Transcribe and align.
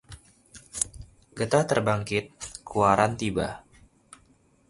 Getah 1.37 1.63
terbangkit 1.69 2.25
kuaran 2.67 3.13
tiba 3.21 3.47